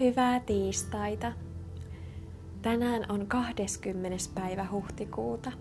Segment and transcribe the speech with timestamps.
[0.00, 1.32] Hyvää tiistaita.
[2.62, 4.16] Tänään on 20.
[4.34, 5.52] päivä huhtikuuta.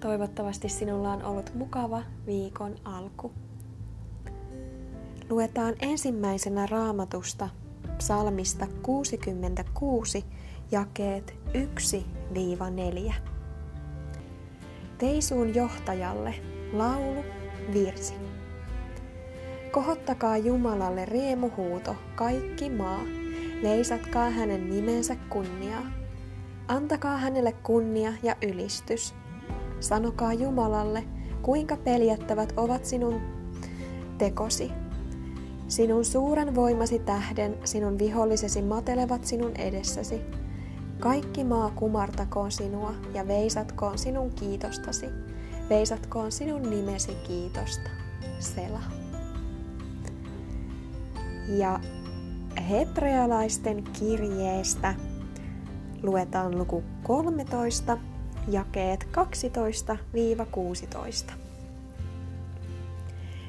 [0.00, 3.32] Toivottavasti sinulla on ollut mukava viikon alku.
[5.28, 7.48] Luetaan ensimmäisenä raamatusta
[7.98, 10.24] psalmista 66
[10.70, 11.34] jakeet
[13.08, 13.12] 1-4.
[14.98, 16.34] Teisuun johtajalle
[16.72, 17.24] laulu,
[17.72, 18.14] virsi.
[19.72, 23.00] Kohottakaa Jumalalle riemuhuuto, kaikki maa.
[23.62, 25.82] Leisatkaa hänen nimensä kunniaa.
[26.68, 29.14] Antakaa hänelle kunnia ja ylistys.
[29.80, 31.04] Sanokaa Jumalalle,
[31.42, 33.20] kuinka peljättävät ovat sinun
[34.18, 34.72] tekosi.
[35.68, 40.20] Sinun suuren voimasi tähden sinun vihollisesi matelevat sinun edessäsi.
[41.00, 45.06] Kaikki maa kumartakoon sinua ja veisatkoon sinun kiitostasi.
[45.68, 47.90] Veisatkoon sinun nimesi kiitosta.
[48.38, 49.09] Sela.
[51.48, 51.80] Ja
[52.70, 54.94] hebrealaisten kirjeestä
[56.02, 57.98] luetaan luku 13,
[58.48, 59.08] jakeet
[61.28, 61.32] 12-16.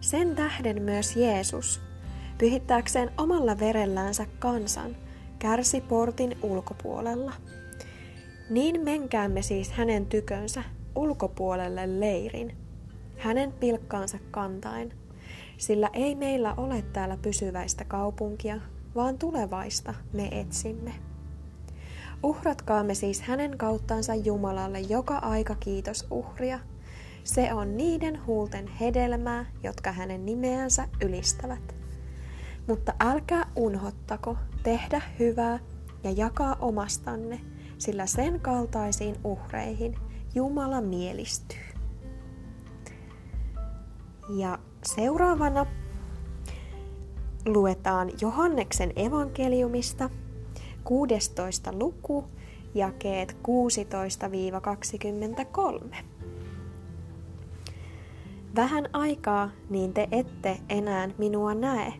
[0.00, 1.80] Sen tähden myös Jeesus,
[2.38, 4.96] pyhittääkseen omalla verellänsä kansan,
[5.38, 7.32] kärsi portin ulkopuolella.
[8.50, 10.62] Niin menkäämme siis hänen tykönsä
[10.94, 12.56] ulkopuolelle leirin,
[13.18, 14.92] hänen pilkkaansa kantain–
[15.58, 18.60] sillä ei meillä ole täällä pysyväistä kaupunkia,
[18.94, 20.92] vaan tulevaista me etsimme.
[22.22, 26.58] Uhratkaamme siis hänen kauttansa Jumalalle joka aika kiitos uhria.
[27.24, 31.74] Se on niiden huulten hedelmää, jotka hänen nimeänsä ylistävät.
[32.68, 35.58] Mutta älkää unhottako tehdä hyvää
[36.04, 37.40] ja jakaa omastanne,
[37.78, 39.94] sillä sen kaltaisiin uhreihin
[40.34, 41.75] Jumala mielistyy.
[44.28, 45.66] Ja Seuraavana
[47.46, 50.10] luetaan Johanneksen evankeliumista
[50.84, 51.72] 16.
[51.72, 52.24] luku,
[52.74, 53.36] jakeet
[55.92, 55.96] 16-23.
[58.56, 61.92] Vähän aikaa, niin te ette enää minua näe,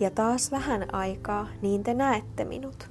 [0.00, 2.90] ja taas vähän aikaa, niin te näette minut.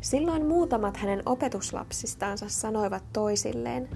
[0.00, 3.88] Silloin muutamat hänen opetuslapsistansa sanoivat toisilleen,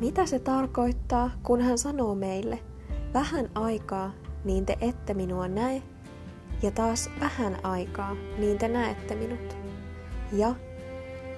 [0.00, 2.58] mitä se tarkoittaa, kun hän sanoo meille–
[3.14, 4.12] Vähän aikaa,
[4.44, 5.82] niin te ette minua näe,
[6.62, 9.56] ja taas vähän aikaa, niin te näette minut.
[10.32, 10.54] Ja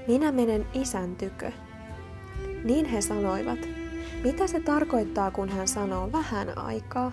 [0.09, 1.53] minä menen isän tykö.
[2.65, 3.59] Niin he sanoivat,
[4.25, 7.13] mitä se tarkoittaa, kun hän sanoo vähän aikaa?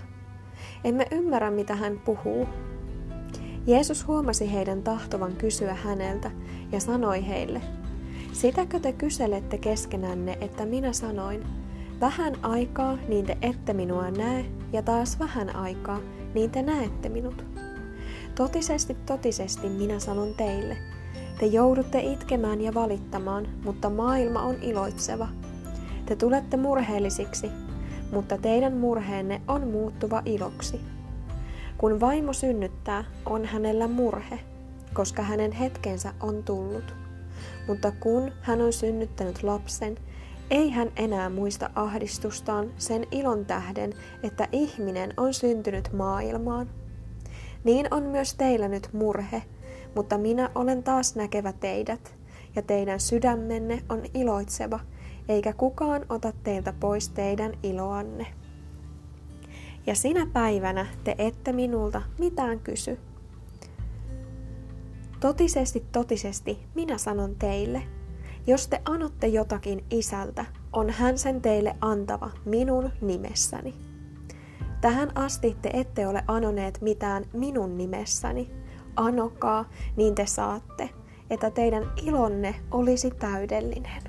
[0.83, 2.47] Emme ymmärrä, mitä hän puhuu.
[3.67, 6.31] Jeesus huomasi heidän tahtovan kysyä häneltä
[6.71, 7.61] ja sanoi heille,
[8.33, 11.43] Sitäkö te kyselette keskenänne, että minä sanoin,
[12.01, 15.99] Vähän aikaa, niin te ette minua näe, ja taas vähän aikaa,
[16.33, 17.45] niin te näette minut.
[18.35, 20.77] Totisesti, totisesti minä sanon teille,
[21.39, 25.27] te joudutte itkemään ja valittamaan, mutta maailma on iloitseva.
[26.05, 27.51] Te tulette murheellisiksi,
[28.11, 30.81] mutta teidän murheenne on muuttuva iloksi.
[31.77, 34.39] Kun vaimo synnyttää, on hänellä murhe,
[34.93, 36.95] koska hänen hetkensä on tullut.
[37.67, 39.97] Mutta kun hän on synnyttänyt lapsen,
[40.51, 46.69] ei hän enää muista ahdistustaan sen ilon tähden, että ihminen on syntynyt maailmaan.
[47.63, 49.43] Niin on myös teillä nyt murhe,
[49.95, 52.15] mutta minä olen taas näkevä teidät,
[52.55, 54.79] ja teidän sydämenne on iloitseva,
[55.29, 58.27] eikä kukaan ota teiltä pois teidän iloanne.
[59.87, 62.99] Ja sinä päivänä te ette minulta mitään kysy.
[65.19, 67.83] Totisesti, totisesti, minä sanon teille–
[68.47, 73.73] jos te anotte jotakin isältä, on hän sen teille antava minun nimessäni.
[74.81, 78.51] Tähän asti te ette ole anoneet mitään minun nimessäni.
[78.95, 80.89] Anokaa, niin te saatte,
[81.29, 84.03] että teidän ilonne olisi täydellinen.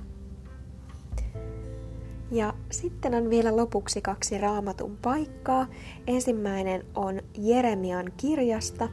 [2.31, 5.67] Ja sitten on vielä lopuksi kaksi raamatun paikkaa.
[6.07, 8.89] Ensimmäinen on Jeremian kirjasta,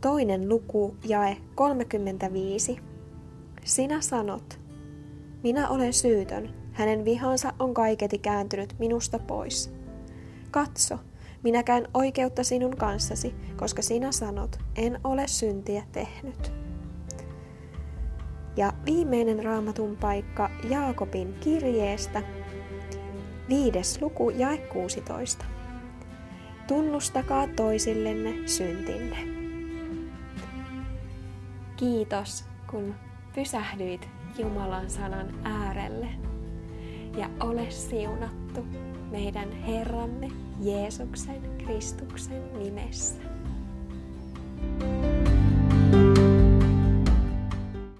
[0.00, 2.89] toinen luku, jae 35
[3.70, 4.60] sinä sanot,
[5.42, 9.72] minä olen syytön, hänen vihansa on kaiketi kääntynyt minusta pois.
[10.50, 10.98] Katso,
[11.42, 16.52] minä käyn oikeutta sinun kanssasi, koska sinä sanot, en ole syntiä tehnyt.
[18.56, 22.22] Ja viimeinen raamatun paikka Jaakobin kirjeestä,
[23.48, 25.44] viides luku jae 16.
[26.68, 29.18] Tunnustakaa toisillenne syntinne.
[31.76, 32.94] Kiitos, kun
[33.40, 34.08] pysähdyit
[34.38, 36.08] Jumalan sanan äärelle
[37.16, 38.66] ja ole siunattu
[39.10, 40.28] meidän Herramme
[40.60, 43.22] Jeesuksen Kristuksen nimessä.